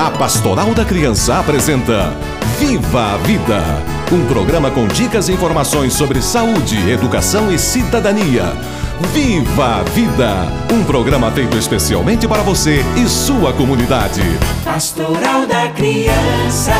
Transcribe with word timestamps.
A 0.00 0.10
Pastoral 0.10 0.74
da 0.74 0.82
Criança 0.82 1.40
apresenta 1.40 2.10
Viva 2.58 3.12
a 3.12 3.16
Vida 3.18 3.60
um 4.10 4.26
programa 4.26 4.70
com 4.70 4.88
dicas 4.88 5.28
e 5.28 5.32
informações 5.32 5.92
sobre 5.92 6.22
saúde, 6.22 6.88
educação 6.88 7.52
e 7.52 7.58
cidadania. 7.58 8.44
Viva 9.12 9.80
a 9.80 9.82
Vida! 9.82 10.32
Um 10.72 10.82
programa 10.84 11.30
feito 11.30 11.54
especialmente 11.58 12.26
para 12.26 12.42
você 12.42 12.80
e 12.96 13.06
sua 13.06 13.52
comunidade. 13.52 14.22
Pastoral 14.64 15.46
da 15.46 15.68
Criança. 15.68 16.72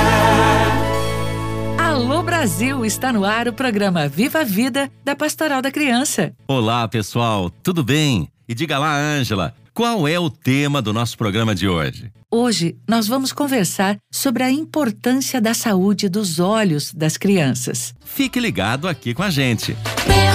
Alô 1.77 2.23
Brasil, 2.23 2.87
está 2.87 3.13
no 3.13 3.23
ar 3.23 3.47
o 3.47 3.53
programa 3.53 4.09
Viva 4.09 4.41
a 4.41 4.45
Vida 4.45 4.91
da 5.05 5.15
Pastoral 5.15 5.61
da 5.61 5.71
Criança. 5.71 6.33
Olá, 6.49 6.89
pessoal, 6.89 7.51
tudo 7.63 7.85
bem? 7.85 8.31
E 8.49 8.55
diga 8.55 8.79
lá, 8.79 8.97
Ângela, 8.97 9.55
qual 9.81 10.07
é 10.07 10.21
o 10.21 10.29
tema 10.29 10.83
do 10.83 10.93
nosso 10.93 11.17
programa 11.17 11.55
de 11.55 11.67
hoje? 11.67 12.13
Hoje 12.31 12.77
nós 12.87 13.09
vamos 13.09 13.33
conversar 13.33 13.97
sobre 14.13 14.43
a 14.43 14.51
importância 14.51 15.41
da 15.41 15.55
saúde 15.55 16.07
dos 16.07 16.39
olhos 16.39 16.93
das 16.93 17.17
crianças. 17.17 17.95
Fique 18.05 18.39
ligado 18.39 18.87
aqui 18.87 19.15
com 19.15 19.23
a 19.23 19.31
gente. 19.31 19.75
Meus 20.07 20.30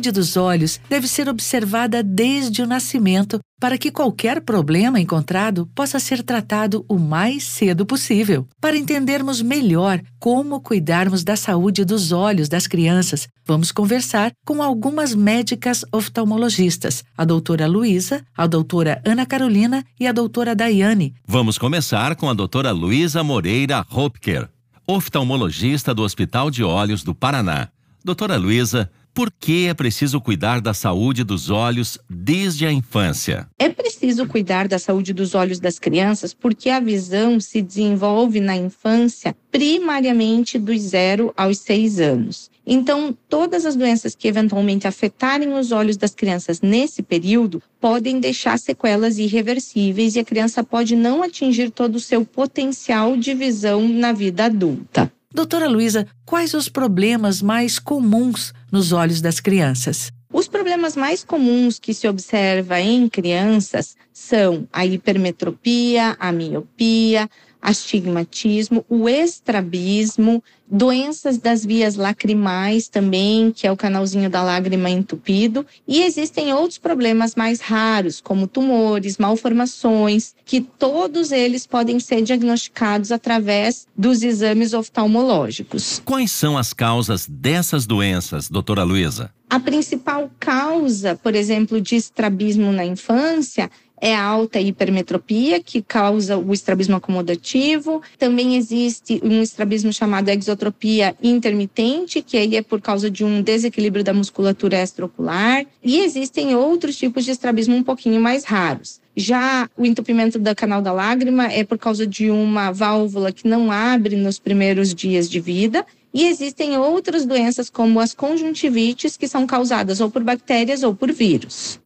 saúde 0.00 0.12
dos 0.12 0.36
olhos 0.36 0.80
deve 0.88 1.06
ser 1.06 1.28
observada 1.28 2.02
desde 2.02 2.62
o 2.62 2.66
nascimento 2.66 3.38
para 3.60 3.76
que 3.76 3.90
qualquer 3.90 4.40
problema 4.40 4.98
encontrado 4.98 5.68
possa 5.74 6.00
ser 6.00 6.22
tratado 6.22 6.86
o 6.88 6.98
mais 6.98 7.44
cedo 7.44 7.84
possível. 7.84 8.48
Para 8.58 8.78
entendermos 8.78 9.42
melhor 9.42 10.00
como 10.18 10.62
cuidarmos 10.62 11.22
da 11.22 11.36
saúde 11.36 11.84
dos 11.84 12.12
olhos 12.12 12.48
das 12.48 12.66
crianças, 12.66 13.28
vamos 13.44 13.70
conversar 13.70 14.32
com 14.46 14.62
algumas 14.62 15.14
médicas 15.14 15.84
oftalmologistas, 15.92 17.04
a 17.14 17.26
doutora 17.26 17.66
Luísa, 17.66 18.24
a 18.34 18.46
doutora 18.46 19.02
Ana 19.04 19.26
Carolina 19.26 19.84
e 19.98 20.06
a 20.06 20.12
doutora 20.12 20.54
Daiane. 20.54 21.12
Vamos 21.26 21.58
começar 21.58 22.16
com 22.16 22.30
a 22.30 22.32
doutora 22.32 22.70
Luísa 22.70 23.22
Moreira 23.22 23.84
Hopker, 23.92 24.48
oftalmologista 24.86 25.94
do 25.94 26.02
Hospital 26.02 26.50
de 26.50 26.64
Olhos 26.64 27.04
do 27.04 27.14
Paraná. 27.14 27.68
Doutora 28.02 28.38
Luísa, 28.38 28.90
por 29.12 29.30
que 29.30 29.66
é 29.66 29.74
preciso 29.74 30.20
cuidar 30.20 30.60
da 30.60 30.72
saúde 30.72 31.24
dos 31.24 31.50
olhos 31.50 31.98
desde 32.08 32.66
a 32.66 32.72
infância? 32.72 33.48
É 33.58 33.68
preciso 33.68 34.26
cuidar 34.26 34.68
da 34.68 34.78
saúde 34.78 35.12
dos 35.12 35.34
olhos 35.34 35.58
das 35.58 35.78
crianças 35.78 36.32
porque 36.32 36.70
a 36.70 36.80
visão 36.80 37.40
se 37.40 37.60
desenvolve 37.60 38.40
na 38.40 38.56
infância 38.56 39.36
primariamente 39.50 40.58
dos 40.58 40.80
0 40.80 41.32
aos 41.36 41.58
6 41.58 42.00
anos. 42.00 42.50
Então, 42.66 43.16
todas 43.28 43.66
as 43.66 43.74
doenças 43.74 44.14
que 44.14 44.28
eventualmente 44.28 44.86
afetarem 44.86 45.52
os 45.54 45.72
olhos 45.72 45.96
das 45.96 46.14
crianças 46.14 46.60
nesse 46.60 47.02
período 47.02 47.60
podem 47.80 48.20
deixar 48.20 48.58
sequelas 48.58 49.18
irreversíveis 49.18 50.14
e 50.14 50.20
a 50.20 50.24
criança 50.24 50.62
pode 50.62 50.94
não 50.94 51.22
atingir 51.22 51.70
todo 51.70 51.96
o 51.96 52.00
seu 52.00 52.24
potencial 52.24 53.16
de 53.16 53.34
visão 53.34 53.88
na 53.88 54.12
vida 54.12 54.44
adulta. 54.44 55.10
Doutora 55.32 55.68
Luísa, 55.68 56.08
quais 56.26 56.54
os 56.54 56.68
problemas 56.68 57.40
mais 57.40 57.78
comuns 57.78 58.52
nos 58.70 58.92
olhos 58.92 59.20
das 59.20 59.40
crianças? 59.40 60.10
Os 60.32 60.46
problemas 60.46 60.96
mais 60.96 61.24
comuns 61.24 61.78
que 61.78 61.92
se 61.92 62.06
observa 62.06 62.80
em 62.80 63.08
crianças 63.08 63.96
são 64.12 64.68
a 64.72 64.86
hipermetropia, 64.86 66.16
a 66.20 66.30
miopia, 66.30 67.28
astigmatismo, 67.60 68.84
o 68.88 69.08
estrabismo, 69.08 70.42
doenças 70.70 71.36
das 71.38 71.64
vias 71.64 71.96
lacrimais 71.96 72.88
também, 72.88 73.50
que 73.50 73.66
é 73.66 73.72
o 73.72 73.76
canalzinho 73.76 74.30
da 74.30 74.42
lágrima 74.42 74.88
entupido, 74.88 75.66
e 75.86 76.02
existem 76.02 76.52
outros 76.52 76.78
problemas 76.78 77.34
mais 77.34 77.60
raros, 77.60 78.20
como 78.20 78.46
tumores, 78.46 79.18
malformações, 79.18 80.34
que 80.44 80.60
todos 80.60 81.32
eles 81.32 81.66
podem 81.66 81.98
ser 81.98 82.22
diagnosticados 82.22 83.10
através 83.10 83.86
dos 83.96 84.22
exames 84.22 84.72
oftalmológicos. 84.72 86.00
Quais 86.04 86.30
são 86.30 86.56
as 86.56 86.72
causas 86.72 87.26
dessas 87.28 87.86
doenças, 87.86 88.48
doutora 88.48 88.84
Luísa? 88.84 89.32
A 89.48 89.58
principal 89.58 90.30
causa, 90.38 91.16
por 91.16 91.34
exemplo, 91.34 91.80
de 91.80 91.96
estrabismo 91.96 92.70
na 92.70 92.84
infância 92.84 93.68
é 94.00 94.14
a 94.14 94.22
alta 94.22 94.58
hipermetropia, 94.58 95.60
que 95.60 95.82
causa 95.82 96.38
o 96.38 96.52
estrabismo 96.52 96.96
acomodativo. 96.96 98.02
Também 98.18 98.56
existe 98.56 99.20
um 99.22 99.42
estrabismo 99.42 99.92
chamado 99.92 100.28
exotropia 100.30 101.14
intermitente, 101.22 102.22
que 102.22 102.36
aí 102.36 102.56
é 102.56 102.62
por 102.62 102.80
causa 102.80 103.10
de 103.10 103.24
um 103.24 103.42
desequilíbrio 103.42 104.02
da 104.02 104.14
musculatura 104.14 104.80
extraocular. 104.80 105.66
E 105.84 106.00
existem 106.00 106.54
outros 106.56 106.96
tipos 106.96 107.24
de 107.24 107.32
estrabismo 107.32 107.76
um 107.76 107.82
pouquinho 107.82 108.20
mais 108.20 108.44
raros. 108.44 109.00
Já 109.16 109.68
o 109.76 109.84
entupimento 109.84 110.38
da 110.38 110.54
canal 110.54 110.80
da 110.80 110.92
lágrima 110.92 111.46
é 111.46 111.62
por 111.62 111.76
causa 111.76 112.06
de 112.06 112.30
uma 112.30 112.70
válvula 112.70 113.32
que 113.32 113.46
não 113.46 113.70
abre 113.70 114.16
nos 114.16 114.38
primeiros 114.38 114.94
dias 114.94 115.28
de 115.28 115.40
vida. 115.40 115.84
E 116.12 116.26
existem 116.26 116.76
outras 116.76 117.24
doenças, 117.24 117.70
como 117.70 118.00
as 118.00 118.14
conjuntivites, 118.14 119.16
que 119.16 119.28
são 119.28 119.46
causadas 119.46 120.00
ou 120.00 120.10
por 120.10 120.24
bactérias 120.24 120.82
ou 120.82 120.94
por 120.94 121.12
vírus. 121.12 121.78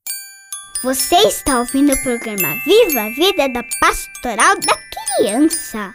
Você 0.85 1.17
está 1.17 1.61
ouvindo 1.61 1.95
o 1.95 2.03
programa 2.03 2.55
Viva 2.63 3.01
a 3.01 3.09
Vida 3.09 3.49
da 3.49 3.65
Pastoral 3.81 4.55
da 4.61 4.77
Criança. 5.17 5.95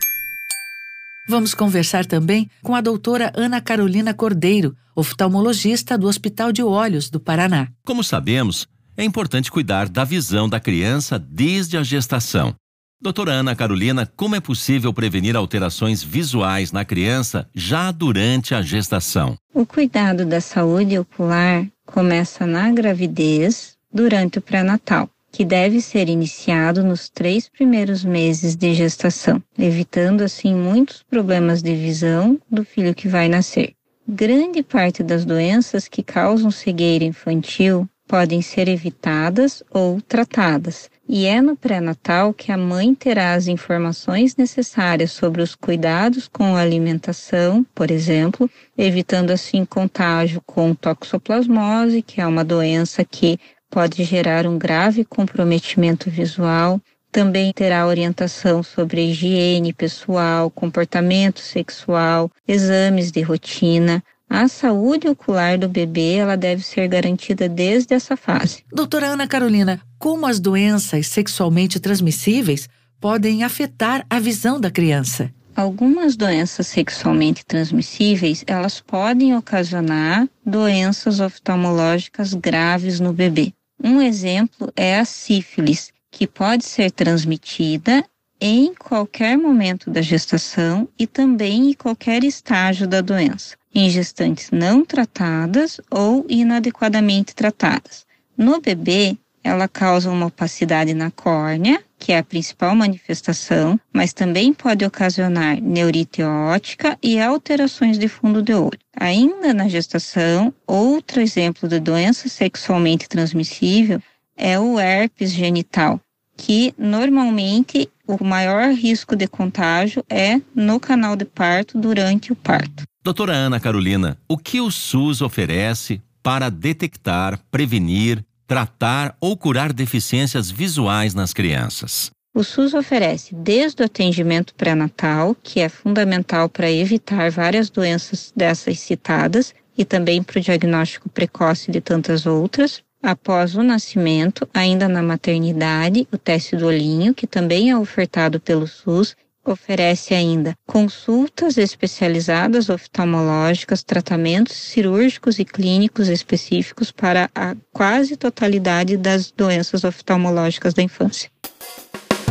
Vamos 1.27 1.53
conversar 1.53 2.07
também 2.07 2.49
com 2.63 2.73
a 2.73 2.81
doutora 2.81 3.31
Ana 3.35 3.61
Carolina 3.61 4.15
Cordeiro, 4.15 4.75
oftalmologista 4.95 5.95
do 5.95 6.07
Hospital 6.07 6.51
de 6.51 6.63
Olhos 6.63 7.07
do 7.07 7.19
Paraná. 7.19 7.67
Como 7.85 8.03
sabemos, 8.03 8.67
é 8.97 9.03
importante 9.03 9.51
cuidar 9.51 9.87
da 9.87 10.03
visão 10.03 10.49
da 10.49 10.59
criança 10.59 11.19
desde 11.19 11.77
a 11.77 11.83
gestação. 11.83 12.55
Doutora 12.99 13.31
Ana 13.33 13.55
Carolina, 13.55 14.11
como 14.17 14.35
é 14.35 14.39
possível 14.39 14.91
prevenir 14.91 15.35
alterações 15.35 16.01
visuais 16.01 16.71
na 16.71 16.83
criança 16.83 17.47
já 17.53 17.91
durante 17.91 18.55
a 18.55 18.63
gestação? 18.63 19.37
O 19.53 19.67
cuidado 19.67 20.25
da 20.25 20.41
saúde 20.41 20.97
ocular 20.97 21.67
começa 21.85 22.47
na 22.47 22.71
gravidez, 22.71 23.77
durante 23.91 24.39
o 24.39 24.41
pré-natal, 24.41 25.09
que 25.31 25.45
deve 25.45 25.81
ser 25.81 26.09
iniciado 26.09 26.83
nos 26.83 27.09
três 27.09 27.47
primeiros 27.47 28.03
meses 28.03 28.55
de 28.55 28.73
gestação, 28.73 29.41
evitando 29.57 30.21
assim 30.21 30.55
muitos 30.55 31.03
problemas 31.03 31.61
de 31.61 31.75
visão 31.75 32.39
do 32.49 32.63
filho 32.63 32.95
que 32.95 33.07
vai 33.07 33.27
nascer. 33.27 33.73
Grande 34.07 34.63
parte 34.63 35.03
das 35.03 35.23
doenças 35.23 35.87
que 35.87 36.01
causam 36.01 36.49
cegueira 36.49 37.05
infantil 37.05 37.87
podem 38.07 38.41
ser 38.41 38.67
evitadas 38.67 39.61
ou 39.69 40.01
tratadas. 40.01 40.89
E 41.07 41.27
é 41.27 41.39
no 41.39 41.55
pré-natal 41.55 42.33
que 42.33 42.51
a 42.51 42.57
mãe 42.57 42.95
terá 42.95 43.33
as 43.33 43.47
informações 43.47 44.35
necessárias 44.35 45.11
sobre 45.11 45.43
os 45.43 45.53
cuidados 45.53 46.27
com 46.27 46.55
a 46.55 46.61
alimentação, 46.61 47.63
por 47.75 47.91
exemplo, 47.91 48.49
evitando 48.75 49.29
assim 49.29 49.63
contágio 49.63 50.41
com 50.43 50.73
toxoplasmose, 50.73 52.01
que 52.01 52.19
é 52.19 52.25
uma 52.25 52.43
doença 52.43 53.05
que 53.05 53.39
pode 53.69 54.03
gerar 54.03 54.45
um 54.47 54.57
grave 54.57 55.05
comprometimento 55.05 56.09
visual. 56.09 56.81
Também 57.11 57.51
terá 57.53 57.87
orientação 57.87 58.61
sobre 58.61 59.09
higiene 59.09 59.73
pessoal, 59.73 60.49
comportamento 60.51 61.39
sexual, 61.39 62.29
exames 62.47 63.11
de 63.11 63.21
rotina, 63.21 64.03
A 64.29 64.47
saúde 64.47 65.07
ocular 65.07 65.57
do 65.57 65.67
bebê 65.67 66.13
ela 66.13 66.37
deve 66.37 66.61
ser 66.63 66.87
garantida 66.87 67.49
desde 67.49 67.95
essa 67.95 68.15
fase. 68.15 68.63
Doutora 68.71 69.07
Ana 69.07 69.27
Carolina, 69.27 69.81
como 69.97 70.27
as 70.27 70.39
doenças 70.39 71.07
sexualmente 71.07 71.79
transmissíveis 71.79 72.69
podem 73.01 73.43
afetar 73.43 74.05
a 74.07 74.19
visão 74.19 74.59
da 74.59 74.69
criança? 74.69 75.33
Algumas 75.55 76.15
doenças 76.15 76.67
sexualmente 76.67 77.43
transmissíveis, 77.43 78.43
elas 78.45 78.79
podem 78.79 79.35
ocasionar 79.35 80.27
doenças 80.45 81.19
oftalmológicas 81.19 82.33
graves 82.35 82.99
no 82.99 83.11
bebê. 83.11 83.51
Um 83.81 84.01
exemplo 84.01 84.71
é 84.75 84.99
a 84.99 85.05
sífilis, 85.05 85.91
que 86.11 86.27
pode 86.27 86.65
ser 86.65 86.91
transmitida 86.91 88.03
em 88.41 88.73
qualquer 88.73 89.37
momento 89.37 89.89
da 89.89 90.01
gestação 90.01 90.87
e 90.97 91.05
também 91.05 91.71
em 91.71 91.73
qualquer 91.73 92.23
estágio 92.23 92.87
da 92.87 93.01
doença, 93.01 93.55
em 93.73 93.89
gestantes 93.89 94.49
não 94.51 94.85
tratadas 94.85 95.79
ou 95.89 96.25
inadequadamente 96.29 97.35
tratadas. 97.35 98.05
No 98.37 98.61
bebê, 98.61 99.17
ela 99.43 99.67
causa 99.67 100.09
uma 100.09 100.27
opacidade 100.27 100.93
na 100.93 101.11
córnea, 101.11 101.83
que 101.99 102.13
é 102.13 102.17
a 102.17 102.23
principal 102.23 102.73
manifestação, 102.73 103.79
mas 103.93 104.13
também 104.13 104.53
pode 104.53 104.85
ocasionar 104.85 105.61
neurite 105.61 106.23
óptica 106.23 106.97
e 107.03 107.19
alterações 107.19 107.99
de 107.99 108.07
fundo 108.07 108.41
de 108.41 108.53
olho. 108.53 108.79
Ainda 108.95 109.53
na 109.53 109.67
gestação, 109.67 110.53
outro 110.65 111.19
exemplo 111.21 111.67
de 111.67 111.79
doença 111.79 112.29
sexualmente 112.29 113.07
transmissível 113.09 114.01
é 114.37 114.57
o 114.57 114.79
herpes 114.79 115.31
genital, 115.31 115.99
que 116.37 116.73
normalmente 116.77 117.89
o 118.07 118.23
maior 118.23 118.73
risco 118.73 119.15
de 119.15 119.27
contágio 119.27 120.03
é 120.09 120.41
no 120.55 120.79
canal 120.79 121.15
de 121.15 121.25
parto 121.25 121.77
durante 121.77 122.31
o 122.31 122.35
parto. 122.35 122.83
Doutora 123.03 123.33
Ana 123.33 123.59
Carolina, 123.59 124.17
o 124.27 124.37
que 124.37 124.61
o 124.61 124.71
SUS 124.71 125.21
oferece 125.21 126.01
para 126.23 126.49
detectar, 126.49 127.39
prevenir, 127.51 128.23
tratar 128.49 129.15
ou 129.21 129.37
curar 129.37 129.71
deficiências 129.71 130.49
visuais 130.49 131.13
nas 131.13 131.33
crianças? 131.33 132.09
O 132.35 132.43
SUS 132.43 132.73
oferece 132.73 133.35
desde 133.35 133.83
o 133.83 133.85
atendimento 133.85 134.55
pré-natal, 134.55 135.35
que 135.43 135.59
é 135.59 135.69
fundamental 135.69 136.49
para 136.49 136.71
evitar 136.71 137.29
várias 137.29 137.69
doenças 137.69 138.33
dessas 138.35 138.79
citadas, 138.79 139.53
e 139.77 139.85
também 139.85 140.23
para 140.23 140.39
o 140.39 140.41
diagnóstico 140.41 141.07
precoce 141.09 141.71
de 141.71 141.79
tantas 141.79 142.25
outras, 142.25 142.81
Após 143.01 143.55
o 143.55 143.63
nascimento, 143.63 144.45
ainda 144.53 144.85
na 144.89 145.01
maternidade, 145.01 146.05
o 146.11 146.17
teste 146.17 146.57
do 146.57 146.65
olhinho, 146.65 147.13
que 147.13 147.25
também 147.25 147.69
é 147.69 147.77
ofertado 147.77 148.41
pelo 148.41 148.67
SUS, 148.67 149.15
oferece 149.51 150.13
ainda 150.13 150.55
consultas 150.65 151.57
especializadas 151.57 152.69
oftalmológicas, 152.69 153.83
tratamentos 153.83 154.55
cirúrgicos 154.55 155.39
e 155.39 155.45
clínicos 155.45 156.07
específicos 156.07 156.91
para 156.91 157.29
a 157.35 157.55
quase 157.71 158.15
totalidade 158.15 158.97
das 158.97 159.31
doenças 159.31 159.83
oftalmológicas 159.83 160.73
da 160.73 160.81
infância. 160.81 161.29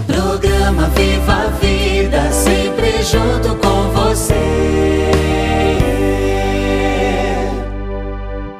Programa 0.06 0.88
Viva 0.90 1.32
a 1.32 1.46
Vida, 1.48 2.32
sempre 2.32 3.02
junto 3.02 3.56
com 3.56 3.90
você. 3.92 4.34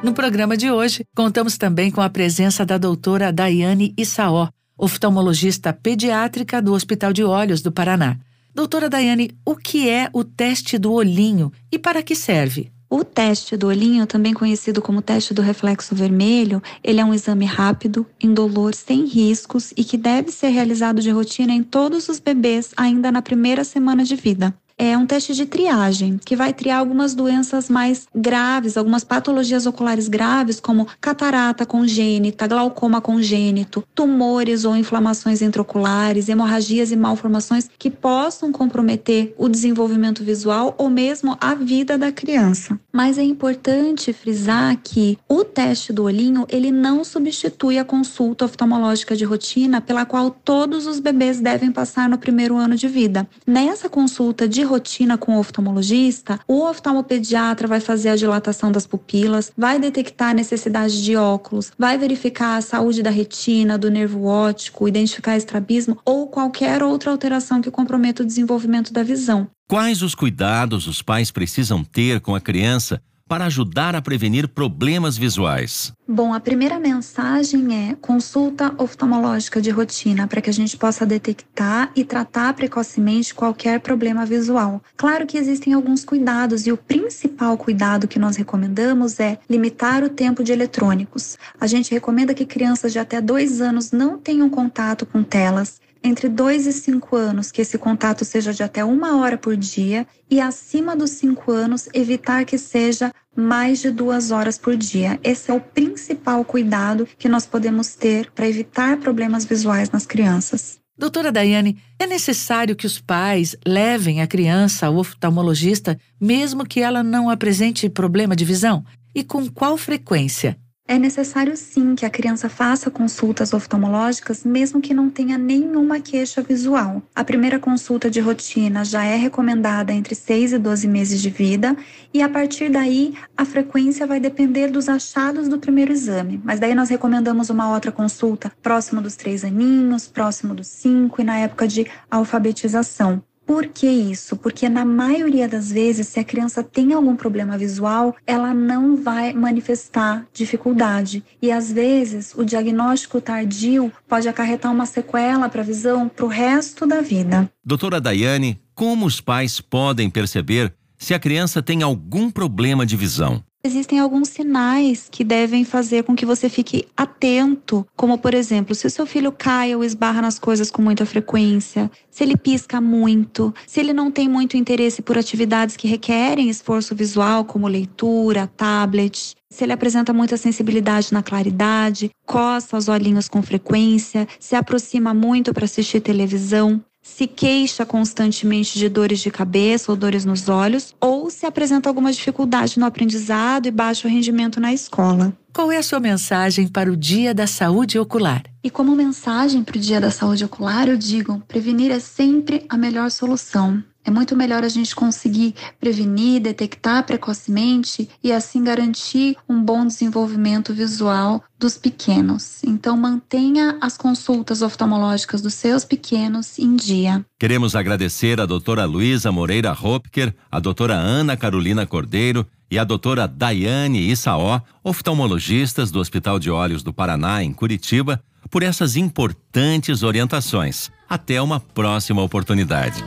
No 0.03 0.15
programa 0.15 0.57
de 0.57 0.71
hoje, 0.71 1.05
contamos 1.15 1.59
também 1.59 1.91
com 1.91 2.01
a 2.01 2.09
presença 2.09 2.65
da 2.65 2.79
doutora 2.79 3.33
Daiane 3.33 3.93
Issaó, 3.97 4.49
oftalmologista 4.77 5.73
pediátrica 5.73 6.63
do 6.63 6.73
Hospital 6.73 7.13
de 7.13 7.25
Olhos 7.25 7.61
do 7.61 7.73
Paraná. 7.73 8.19
Doutora 8.59 8.91
Daiane, 8.91 9.31
o 9.47 9.55
que 9.55 9.89
é 9.89 10.11
o 10.13 10.25
teste 10.25 10.79
do 10.79 10.93
olhinho 10.93 11.53
e 11.71 11.79
para 11.79 12.03
que 12.03 12.17
serve? 12.17 12.73
O 12.91 13.05
teste 13.05 13.57
do 13.57 13.69
olhinho, 13.69 14.05
também 14.05 14.35
conhecido 14.35 14.83
como 14.83 15.01
teste 15.01 15.33
do 15.33 15.41
reflexo 15.41 15.95
vermelho, 15.95 16.61
ele 16.83 17.01
é 17.01 17.05
um 17.05 17.15
exame 17.15 17.45
rápido, 17.45 18.05
indolor, 18.21 18.75
sem 18.75 19.07
riscos 19.07 19.73
e 19.77 19.85
que 19.85 19.97
deve 19.97 20.33
ser 20.33 20.49
realizado 20.49 21.01
de 21.01 21.09
rotina 21.09 21.53
em 21.53 21.63
todos 21.63 22.09
os 22.09 22.19
bebês 22.19 22.73
ainda 22.77 23.13
na 23.13 23.23
primeira 23.23 23.63
semana 23.63 24.03
de 24.03 24.17
vida 24.17 24.53
é 24.79 24.97
um 24.97 25.05
teste 25.05 25.35
de 25.35 25.45
triagem, 25.45 26.21
que 26.25 26.37
vai 26.37 26.53
triar 26.53 26.79
algumas 26.79 27.13
doenças 27.13 27.69
mais 27.69 28.07
graves, 28.15 28.77
algumas 28.77 29.03
patologias 29.03 29.67
oculares 29.67 30.07
graves, 30.07 30.61
como 30.61 30.87
catarata 31.01 31.67
congênita, 31.67 32.47
glaucoma 32.47 33.01
congênito, 33.01 33.83
tumores 33.93 34.65
ou 34.65 34.77
inflamações 34.77 35.43
intraoculares, 35.43 36.29
hemorragias 36.29 36.93
e 36.93 36.97
malformações 36.97 37.69
que 37.77 37.91
possam 37.91 38.53
comprometer 38.53 39.35
o 39.37 39.49
desenvolvimento 39.49 40.23
visual 40.23 40.75
ou 40.79 40.89
mesmo 40.89 41.37
a 41.41 41.55
vida 41.55 41.99
da 41.99 42.13
criança. 42.13 42.79
Mas 42.93 43.19
é 43.19 43.23
importante 43.23 44.13
frisar 44.13 44.77
que 44.83 45.19
o 45.29 45.43
teste 45.43 45.93
do 45.93 46.05
olhinho, 46.05 46.47
ele 46.49 46.71
não 46.71 47.03
substitui 47.03 47.79
a 47.79 47.85
consulta 47.85 48.45
oftalmológica 48.45 49.17
de 49.17 49.25
rotina 49.25 49.81
pela 49.81 50.05
qual 50.05 50.31
todos 50.31 50.87
os 50.87 51.01
bebês 51.01 51.41
devem 51.41 51.73
passar 51.73 52.09
no 52.09 52.19
primeiro 52.19 52.57
ano 52.57 52.77
de 52.77 52.87
vida. 52.87 53.29
Nessa 53.47 53.89
consulta 53.89 54.47
de 54.47 54.68
rotina 54.69 55.19
com 55.19 55.37
o 55.37 55.41
oftalmologista, 55.41 56.39
o 56.47 56.63
oftalmopediatra 56.63 57.67
vai 57.67 57.81
fazer 57.81 58.11
a 58.11 58.17
dilatação 58.17 58.71
das 58.71 58.87
pupilas, 58.87 59.51
vai 59.57 59.81
detectar 59.81 60.31
a 60.31 60.35
necessidade 60.35 61.03
de 61.03 61.17
óculos, 61.17 61.73
vai 61.77 61.99
verificar 61.99 62.57
a 62.57 62.61
saúde 62.61 63.03
da 63.03 63.11
retina, 63.11 63.77
do 63.77 63.91
nervo 63.91 64.27
óptico, 64.27 64.87
identificar 64.87 65.37
estrabismo 65.37 65.99
ou 66.05 66.29
qualquer 66.29 66.83
outra 66.83 67.11
alteração 67.11 67.61
que 67.61 67.71
comprometa 67.71 68.23
o 68.23 68.27
desenvolvimento 68.27 68.93
da 68.93 69.03
visão. 69.03 69.49
Quais 69.69 70.03
os 70.03 70.15
cuidados 70.15 70.87
os 70.87 71.03
pais 71.03 71.31
precisam 71.31 71.83
ter 71.83 72.21
com 72.21 72.35
a 72.35 72.41
criança 72.41 73.03
para 73.29 73.45
ajudar 73.45 73.95
a 73.95 74.01
prevenir 74.01 74.49
problemas 74.49 75.19
visuais? 75.19 75.93
Bom, 76.09 76.33
a 76.33 76.41
primeira 76.41 76.81
mensagem 76.81 77.91
é 77.91 77.95
consulta 77.95 78.75
oftalmológica 78.79 79.61
de 79.61 79.69
rotina 79.69 80.27
para 80.27 80.41
que 80.41 80.49
a 80.49 80.53
gente 80.53 80.75
possa 80.77 81.05
detectar 81.05 81.93
e 81.95 82.03
tratar 82.03 82.55
precocemente 82.55 83.35
qualquer 83.35 83.81
problema 83.81 84.25
visual. 84.25 84.83
Claro 84.97 85.27
que 85.27 85.37
existem 85.37 85.75
alguns 85.75 86.07
cuidados 86.07 86.67
e 86.67 86.73
o 86.73 86.79
principal 86.79 87.59
cuidado 87.59 88.09
que 88.09 88.19
nós 88.19 88.37
recomendamos 88.37 89.21
é 89.21 89.39
limitar 89.51 90.03
o 90.03 90.09
tempo 90.09 90.43
de 90.43 90.51
eletrônicos. 90.51 91.37
A 91.61 91.67
gente 91.67 91.93
recomenda 91.93 92.33
que 92.33 92.47
crianças 92.47 92.93
de 92.93 92.99
até 92.99 93.21
dois 93.21 93.61
anos 93.61 93.93
não 93.93 94.17
tenham 94.17 94.49
contato 94.49 95.05
com 95.05 95.23
telas 95.23 95.79
entre 96.03 96.29
2 96.29 96.67
e 96.67 96.73
5 96.73 97.17
anos, 97.17 97.51
que 97.51 97.61
esse 97.61 97.79
contato 97.79 98.25
seja 98.25 98.53
de 98.53 98.63
até 98.63 98.85
uma 98.85 99.19
hora 99.19 99.37
por 99.37 99.57
dia, 99.57 100.07
e 100.31 100.41
acima 100.41 100.97
dos 100.97 101.11
5 101.11 101.51
anos, 101.51 101.89
evitar 101.93 102.45
que 102.45 102.59
seja 102.59 103.13
mais 103.37 103.81
de 103.81 103.91
duas 103.91 104.31
horas 104.31 104.59
por 104.59 104.77
dia. 104.77 105.19
Esse 105.23 105.51
é 105.51 105.55
o 105.55 105.61
principal 105.61 106.45
cuidado 106.45 107.07
que 107.19 107.29
nós 107.29 107.47
podemos 107.47 107.95
ter 107.95 108.31
para 108.33 108.49
evitar 108.49 108.97
problemas 108.99 109.45
visuais 109.45 109.91
nas 109.91 110.07
crianças. 110.07 110.79
Doutora 110.99 111.31
Daiane, 111.31 111.81
é 111.97 112.09
necessário 112.09 112.75
que 112.75 112.85
os 112.85 113.01
pais 113.01 113.55
levem 113.65 114.21
a 114.21 114.27
criança 114.27 114.87
ao 114.87 114.97
oftalmologista, 114.97 115.97
mesmo 116.21 116.67
que 116.67 116.81
ela 116.81 117.05
não 117.05 117.31
apresente 117.31 117.89
problema 117.89 118.35
de 118.35 118.45
visão? 118.45 118.85
E 119.15 119.23
com 119.23 119.49
qual 119.49 119.77
frequência? 119.77 120.59
É 120.91 120.99
necessário 120.99 121.55
sim 121.55 121.95
que 121.95 122.07
a 122.07 122.11
criança 122.11 122.49
faça 122.49 122.91
consultas 122.91 123.53
oftalmológicas, 123.53 124.43
mesmo 124.43 124.81
que 124.81 124.95
não 124.95 125.11
tenha 125.11 125.37
nenhuma 125.37 126.01
queixa 126.01 126.41
visual. 126.41 127.03
A 127.15 127.23
primeira 127.23 127.59
consulta 127.59 128.11
de 128.11 128.21
rotina 128.21 128.83
já 128.87 129.05
é 129.05 129.15
recomendada 129.15 129.93
entre 129.93 130.15
6 130.15 130.55
e 130.55 130.59
12 130.59 130.89
meses 130.89 131.21
de 131.21 131.29
vida, 131.29 131.77
e 132.13 132.23
a 132.23 132.29
partir 132.31 132.71
daí 132.71 133.13
a 133.37 133.45
frequência 133.45 134.07
vai 134.07 134.19
depender 134.19 134.69
dos 134.69 134.89
achados 134.89 135.47
do 135.47 135.59
primeiro 135.59 135.93
exame. 135.93 136.41
Mas 136.43 136.59
daí 136.59 136.75
nós 136.75 136.89
recomendamos 136.89 137.51
uma 137.51 137.71
outra 137.71 137.93
consulta 137.93 138.51
próximo 138.63 139.03
dos 139.03 139.15
três 139.15 139.45
aninhos, 139.45 140.09
próximo 140.09 140.55
dos 140.55 140.69
cinco 140.69 141.21
e 141.21 141.25
na 141.25 141.39
época 141.39 141.69
de 141.69 141.87
alfabetização. 142.11 143.23
Por 143.49 143.67
que 143.67 143.87
isso? 143.87 144.37
Porque 144.37 144.69
na 144.69 144.85
maioria 144.85 145.49
das 145.49 145.73
vezes, 145.73 146.07
se 146.09 146.21
a 146.21 146.25
criança 146.25 146.63
tem 146.63 146.93
algum 146.93 147.17
problema 147.17 147.57
visual, 147.57 148.15
ela 148.27 148.53
não 148.53 148.95
vai 148.95 149.33
manifestar 149.33 150.27
dificuldade. 150.35 151.25
E 151.41 151.51
às 151.51 151.73
vezes, 151.73 152.35
o 152.37 152.45
diagnóstico 152.45 153.23
tardio 153.23 153.91
pode 154.07 154.29
acarretar 154.29 154.71
uma 154.71 154.85
sequela 154.85 155.49
para 155.49 155.63
a 155.63 155.65
visão 155.65 156.11
para 156.11 156.27
o 156.27 156.29
resto 156.29 156.87
da 156.87 157.01
vida. 157.01 157.51
Doutora 157.65 157.99
Daiane, 158.03 158.61
como 158.75 159.07
os 159.07 159.19
pais 159.19 159.63
podem 159.63 160.11
perceber 160.11 160.75
se 160.99 161.15
a 161.15 161.19
criança 161.19 161.63
tem 161.63 161.83
algum 161.83 162.31
problema 162.31 162.85
de 162.85 162.99
visão? 162.99 163.43
Existem 163.69 163.99
alguns 163.99 164.29
sinais 164.29 165.11
que 165.11 165.23
devem 165.23 165.63
fazer 165.63 166.03
com 166.03 166.17
que 166.17 166.25
você 166.25 166.49
fique 166.49 166.89
atento, 166.97 167.87
como 167.95 168.17
por 168.17 168.33
exemplo, 168.33 168.75
se 168.75 168.87
o 168.87 168.91
seu 168.91 169.05
filho 169.05 169.31
cai 169.31 169.77
ou 169.77 169.85
esbarra 169.85 170.23
nas 170.23 170.39
coisas 170.39 170.71
com 170.71 170.81
muita 170.81 171.05
frequência, 171.05 171.91
se 172.11 172.25
ele 172.25 172.35
pisca 172.35 172.81
muito, 172.81 173.55
se 173.67 173.79
ele 173.79 173.93
não 173.93 174.11
tem 174.11 174.27
muito 174.27 174.57
interesse 174.57 175.03
por 175.03 175.19
atividades 175.19 175.77
que 175.77 175.87
requerem 175.87 176.49
esforço 176.49 176.95
visual, 176.95 177.45
como 177.45 177.69
leitura, 177.69 178.47
tablet, 178.47 179.35
se 179.51 179.65
ele 179.65 179.75
apresenta 179.75 180.15
muita 180.15 180.39
sensibilidade 180.39 181.13
na 181.13 181.23
claridade, 181.23 182.11
coça 182.25 182.75
os 182.75 182.89
olhinhos 182.89 183.29
com 183.29 183.43
frequência, 183.43 184.27
se 184.41 184.57
aproxima 184.57 185.13
muito 185.13 185.53
para 185.53 185.67
assistir 185.67 186.01
televisão. 186.01 186.83
Se 187.03 187.27
queixa 187.27 187.87
constantemente 187.87 188.79
de 188.79 188.89
dores 188.89 189.21
de 189.21 189.31
cabeça 189.31 189.91
ou 189.91 189.97
dores 189.97 190.25
nos 190.25 190.49
olhos, 190.49 190.95
ou 191.01 191.31
se 191.31 191.47
apresenta 191.47 191.89
alguma 191.89 192.13
dificuldade 192.13 192.79
no 192.79 192.87
aprendizado 192.87 193.67
e 193.67 193.71
baixo 193.71 194.09
rendimento 194.09 194.61
na 194.61 194.73
escola. 194.73 195.33
Qual 195.53 195.73
é 195.73 195.79
a 195.79 195.83
sua 195.83 195.99
mensagem 195.99 196.69
para 196.69 196.91
o 196.91 196.97
Dia 196.97 197.35
da 197.35 197.47
Saúde 197.47 197.99
Ocular? 197.99 198.45
E 198.63 198.71
como 198.71 198.95
mensagem 198.95 199.65
para 199.65 199.77
o 199.77 199.81
Dia 199.81 200.01
da 200.01 200.11
Saúde 200.11 200.45
Ocular, 200.45 200.89
eu 200.89 200.97
digo: 200.97 201.43
prevenir 201.49 201.91
é 201.91 201.99
sempre 201.99 202.65
a 202.69 202.77
melhor 202.77 203.11
solução. 203.11 203.83
É 204.09 204.11
muito 204.11 204.35
melhor 204.35 204.65
a 204.65 204.71
gente 204.71 204.97
conseguir 204.97 205.55
prevenir, 205.79 206.41
detectar 206.41 207.05
precocemente 207.05 208.09
e 208.25 208.33
assim 208.33 208.65
garantir 208.65 209.37
um 209.47 209.63
bom 209.63 209.87
desenvolvimento 209.87 210.73
visual 210.73 211.45
dos 211.59 211.77
pequenos. 211.77 212.65
Então 212.65 212.97
mantenha 212.97 213.77
as 213.83 213.99
consultas 213.99 214.63
oftalmológicas 214.63 215.43
dos 215.43 215.53
seus 215.53 215.85
pequenos 215.85 216.59
em 216.59 216.75
dia. 216.75 217.23
Queremos 217.39 217.77
agradecer 217.77 218.41
a 218.41 218.47
doutora 218.47 218.87
Luísa 218.87 219.31
Moreira 219.31 219.77
Hopker, 219.79 220.35
a 220.51 220.59
doutora 220.59 220.95
Ana 220.95 221.37
Carolina 221.37 221.85
Cordeiro 221.85 222.47
e 222.71 222.79
a 222.79 222.85
doutora 222.85 223.29
Daiane 223.29 224.11
Issaó, 224.11 224.63
oftalmologistas 224.83 225.91
do 225.91 226.01
Hospital 226.01 226.39
de 226.39 226.51
Olhos 226.51 226.83
do 226.83 226.95
Paraná, 226.95 227.45
em 227.45 227.53
Curitiba, 227.53 228.23
por 228.51 228.63
essas 228.63 228.97
importantes 228.97 230.03
orientações. 230.03 230.91
Até 231.07 231.43
uma 231.43 231.61
próxima 231.61 232.23
oportunidade. 232.23 233.05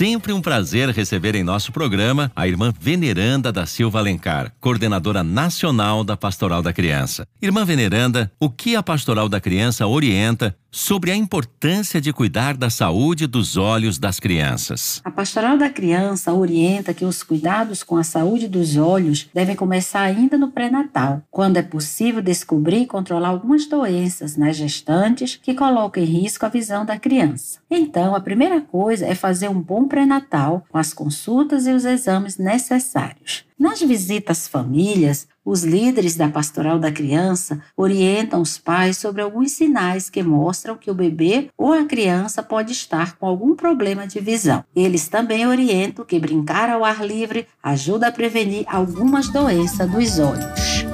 Sempre 0.00 0.32
um 0.32 0.40
prazer 0.40 0.88
receber 0.88 1.34
em 1.34 1.42
nosso 1.42 1.72
programa 1.72 2.32
a 2.34 2.48
irmã 2.48 2.72
Veneranda 2.80 3.52
da 3.52 3.66
Silva 3.66 3.98
Alencar, 3.98 4.50
coordenadora 4.58 5.22
nacional 5.22 6.02
da 6.02 6.16
Pastoral 6.16 6.62
da 6.62 6.72
Criança. 6.72 7.26
Irmã 7.42 7.66
Veneranda, 7.66 8.32
o 8.40 8.48
que 8.48 8.74
a 8.74 8.82
Pastoral 8.82 9.28
da 9.28 9.38
Criança 9.38 9.86
orienta 9.86 10.56
sobre 10.70 11.10
a 11.10 11.16
importância 11.16 12.00
de 12.00 12.12
cuidar 12.12 12.56
da 12.56 12.70
saúde 12.70 13.26
dos 13.26 13.56
olhos 13.56 13.98
das 13.98 14.20
crianças? 14.20 15.00
A 15.04 15.10
Pastoral 15.10 15.58
da 15.58 15.68
Criança 15.68 16.32
orienta 16.32 16.94
que 16.94 17.04
os 17.04 17.22
cuidados 17.22 17.82
com 17.82 17.96
a 17.96 18.04
saúde 18.04 18.48
dos 18.48 18.76
olhos 18.76 19.28
devem 19.34 19.56
começar 19.56 20.02
ainda 20.02 20.38
no 20.38 20.50
pré-natal, 20.50 21.22
quando 21.30 21.56
é 21.56 21.62
possível 21.62 22.22
descobrir 22.22 22.82
e 22.82 22.86
controlar 22.86 23.28
algumas 23.28 23.66
doenças 23.66 24.36
nas 24.36 24.56
gestantes 24.56 25.36
que 25.36 25.54
colocam 25.54 26.02
em 26.02 26.06
risco 26.06 26.46
a 26.46 26.48
visão 26.48 26.84
da 26.84 26.98
criança. 26.98 27.58
Então, 27.70 28.14
a 28.14 28.20
primeira 28.20 28.60
coisa 28.60 29.06
é 29.06 29.14
fazer 29.14 29.48
um 29.48 29.60
bom 29.60 29.86
pré-natal 29.86 30.64
com 30.68 30.78
as 30.78 30.92
consultas 30.92 31.66
e 31.66 31.72
os 31.72 31.84
exames 31.84 32.38
necessários. 32.38 33.49
Nas 33.60 33.82
visitas 33.82 34.48
famílias, 34.48 35.28
os 35.44 35.64
líderes 35.64 36.16
da 36.16 36.30
Pastoral 36.30 36.78
da 36.78 36.90
Criança 36.90 37.60
orientam 37.76 38.40
os 38.40 38.56
pais 38.56 38.96
sobre 38.96 39.20
alguns 39.20 39.52
sinais 39.52 40.08
que 40.08 40.22
mostram 40.22 40.78
que 40.78 40.90
o 40.90 40.94
bebê 40.94 41.50
ou 41.58 41.74
a 41.74 41.84
criança 41.84 42.42
pode 42.42 42.72
estar 42.72 43.18
com 43.18 43.26
algum 43.26 43.54
problema 43.54 44.06
de 44.06 44.18
visão. 44.18 44.64
Eles 44.74 45.08
também 45.08 45.46
orientam 45.46 46.06
que 46.06 46.18
brincar 46.18 46.70
ao 46.70 46.82
ar 46.82 47.06
livre 47.06 47.46
ajuda 47.62 48.08
a 48.08 48.12
prevenir 48.12 48.64
algumas 48.66 49.28
doenças 49.28 49.90
dos 49.90 50.18
olhos. 50.18 50.86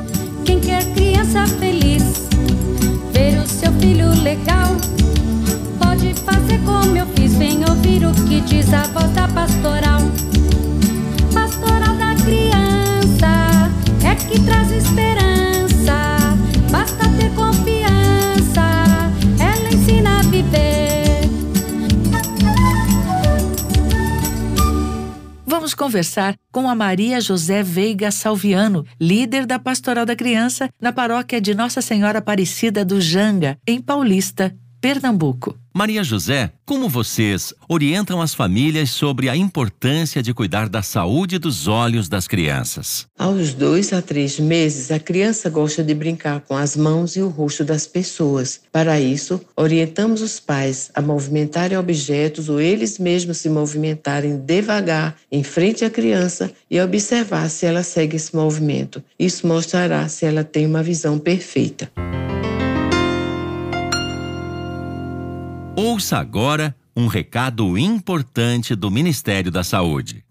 Quem 0.45 0.59
quer 0.59 0.93
criança 0.93 1.47
feliz, 1.61 2.29
ver 3.13 3.39
o 3.39 3.47
seu 3.47 3.73
filho 3.75 4.09
legal, 4.25 4.75
pode 5.79 6.13
fazer 6.15 6.59
como 6.65 6.97
eu 6.97 7.07
fiz, 7.15 7.33
vem 7.35 7.61
ouvir 7.61 8.05
o 8.05 8.13
que 8.29 8.41
diz 8.41 8.75
a 8.75 8.83
voz 8.89 9.09
da 9.13 9.29
pastoral. 9.29 10.01
Vamos 25.67 25.75
conversar 25.75 26.37
com 26.53 26.69
a 26.69 26.75
Maria 26.77 27.21
José 27.21 27.61
Veiga 27.63 28.13
Salviano, 28.13 28.85
líder 29.01 29.47
da 29.47 29.59
Pastoral 29.59 30.07
da 30.07 30.15
Criança 30.15 30.69
na 30.81 30.93
paróquia 30.93 31.41
de 31.41 31.55
Nossa 31.55 31.83
Senhora 31.83 32.21
Aparecida 32.21 32.85
do 32.85 33.01
Janga, 33.01 33.59
em 33.67 33.81
Paulista, 33.81 34.57
Pernambuco. 34.87 35.59
Maria 35.75 36.05
José, 36.05 36.53
como 36.65 36.89
vocês 36.89 37.53
orientam 37.69 38.23
as 38.23 38.33
famílias 38.33 38.91
sobre 38.91 39.29
a 39.29 39.37
importância 39.37 40.23
de 40.23 40.33
cuidar 40.33 40.69
da 40.69 40.81
saúde 40.81 41.41
dos 41.41 41.67
olhos 41.67 42.09
das 42.09 42.29
crianças? 42.29 43.05
Aos 43.19 43.53
dois 43.53 43.93
a 43.93 44.01
três 44.01 44.39
meses, 44.39 44.93
a 44.93 45.01
criança 45.01 45.51
gosta 45.51 45.83
de 45.83 45.93
brincar 45.93 46.41
com 46.43 46.57
as 46.57 46.77
mãos 46.77 47.17
e 47.17 47.21
o 47.21 47.27
rosto 47.27 47.65
das 47.65 47.85
pessoas. 47.85 48.61
Para 48.71 49.01
isso, 49.01 49.41
orientamos 49.57 50.23
os 50.23 50.39
pais 50.39 50.89
a 50.95 51.03
movimentarem 51.03 51.77
objetos 51.77 52.49
ou 52.49 52.61
eles 52.61 52.97
mesmos 52.97 53.39
se 53.39 53.49
movimentarem 53.49 54.37
devagar 54.37 55.17
em 55.33 55.43
frente 55.43 55.85
à 55.85 55.91
criança 55.91 56.49
e 56.71 56.81
observar 56.81 57.51
se 57.51 57.67
ela 57.67 57.83
segue 57.83 58.15
esse 58.15 58.37
movimento. 58.37 59.03
Isso 59.19 59.49
mostrará 59.49 60.07
se 60.09 60.27
ela 60.27 60.45
tem 60.45 60.65
uma 60.65 60.81
visão 60.81 61.19
perfeita. 61.19 61.91
Ouça 65.79 66.17
agora 66.17 66.75
um 66.97 67.07
recado 67.07 67.77
importante 67.77 68.75
do 68.75 68.91
Ministério 68.91 69.53
da 69.53 69.63
Saúde. 69.63 70.25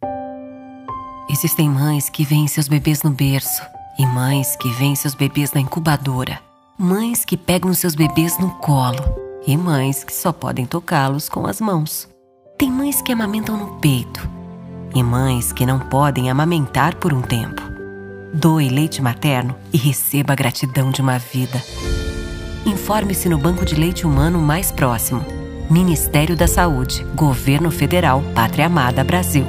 Existem 1.30 1.70
mães 1.70 2.10
que 2.10 2.26
veem 2.26 2.48
seus 2.48 2.68
bebês 2.68 3.04
no 3.04 3.12
berço 3.12 3.62
e 4.00 4.08
mães 4.08 4.56
que 4.56 4.68
veem 4.72 4.96
seus 4.96 5.14
bebês 5.14 5.54
na 5.54 5.62
incubadora. 5.62 6.42
Mães 6.80 7.24
que 7.24 7.38
pegam 7.38 7.72
seus 7.76 7.94
bebês 7.94 8.40
no 8.40 8.50
colo 8.56 8.98
e 9.46 9.56
mães 9.56 10.04
que 10.04 10.16
só 10.16 10.34
podem 10.34 10.66
tocá-los 10.66 11.30
com 11.30 11.46
as 11.46 11.62
mãos. 11.62 12.10
Tem 12.58 12.72
mães 12.72 13.00
que 13.04 13.12
amamentam 13.12 13.56
no 13.56 13.80
peito 13.80 14.28
e 14.96 15.04
mães 15.04 15.54
que 15.54 15.64
não 15.64 15.78
podem 15.78 16.32
amamentar 16.32 16.96
por 16.96 17.14
um 17.14 17.22
tempo. 17.22 17.62
Doe 18.34 18.68
leite 18.68 19.00
materno 19.00 19.56
e 19.72 19.78
receba 19.78 20.34
a 20.34 20.36
gratidão 20.36 20.90
de 20.90 21.02
uma 21.02 21.20
vida. 21.20 21.62
Informe-se 22.66 23.30
no 23.30 23.38
banco 23.38 23.64
de 23.64 23.76
leite 23.76 24.08
humano 24.08 24.40
mais 24.40 24.72
próximo. 24.72 25.35
Ministério 25.70 26.38
da 26.38 26.48
Saúde, 26.48 27.04
Governo 27.16 27.72
Federal, 27.72 28.22
Pátria 28.36 28.68
Amada 28.68 29.04
Brasil. 29.04 29.44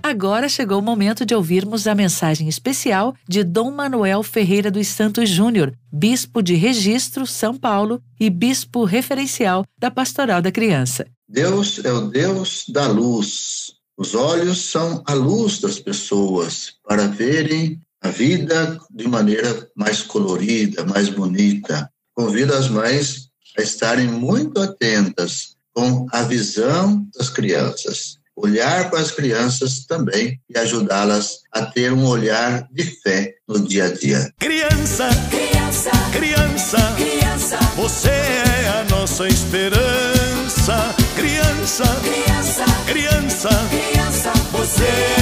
Agora 0.00 0.48
chegou 0.48 0.78
o 0.78 0.82
momento 0.82 1.26
de 1.26 1.34
ouvirmos 1.34 1.88
a 1.88 1.94
mensagem 1.94 2.48
especial 2.48 3.12
de 3.28 3.42
Dom 3.42 3.72
Manuel 3.72 4.22
Ferreira 4.22 4.70
dos 4.70 4.86
Santos 4.86 5.28
Júnior, 5.28 5.74
bispo 5.92 6.40
de 6.40 6.54
Registro, 6.54 7.26
São 7.26 7.58
Paulo 7.58 8.00
e 8.18 8.30
bispo 8.30 8.84
referencial 8.84 9.66
da 9.76 9.90
Pastoral 9.90 10.40
da 10.40 10.52
Criança. 10.52 11.04
Deus 11.28 11.84
é 11.84 11.92
o 11.92 12.02
Deus 12.02 12.64
da 12.68 12.86
luz. 12.86 13.72
Os 13.98 14.14
olhos 14.14 14.70
são 14.70 15.02
a 15.04 15.14
luz 15.14 15.58
das 15.58 15.80
pessoas 15.80 16.74
para 16.86 17.08
verem 17.08 17.80
a 18.00 18.08
vida 18.08 18.78
de 18.88 19.08
maneira 19.08 19.68
mais 19.74 20.00
colorida, 20.00 20.84
mais 20.84 21.08
bonita. 21.08 21.90
Convido 22.14 22.54
as 22.54 22.68
mães 22.68 23.30
a 23.58 23.62
estarem 23.62 24.06
muito 24.06 24.60
atentas 24.60 25.55
com 25.76 26.06
a 26.10 26.22
visão 26.22 27.06
das 27.14 27.28
crianças, 27.28 28.16
olhar 28.34 28.88
para 28.88 29.00
as 29.00 29.10
crianças 29.10 29.84
também 29.84 30.40
e 30.48 30.58
ajudá-las 30.58 31.40
a 31.52 31.66
ter 31.66 31.92
um 31.92 32.06
olhar 32.06 32.66
de 32.72 32.84
fé 33.02 33.34
no 33.46 33.60
dia 33.60 33.84
a 33.84 33.92
dia. 33.92 34.32
Criança, 34.38 35.10
Criança, 35.30 35.90
criança, 36.12 36.78
criança, 36.96 37.58
você 37.76 38.08
é 38.08 38.68
a 38.80 38.86
nossa 38.90 39.28
esperança. 39.28 40.94
Criança, 41.14 41.84
criança, 42.02 42.64
criança, 42.86 43.48
criança, 43.68 44.32
você 44.52 44.84
é 44.84 45.15